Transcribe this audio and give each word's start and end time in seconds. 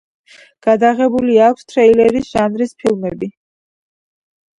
გადაღებული 0.67 1.35
აქვს 1.47 1.67
თრილერის 1.73 2.31
ჟანრის 2.37 2.73
ფილმები. 2.81 3.31